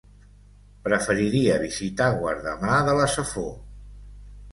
[0.85, 3.53] Preferiria visitar Guardamar de la Safor.